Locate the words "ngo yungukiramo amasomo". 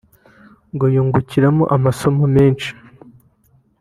0.73-2.23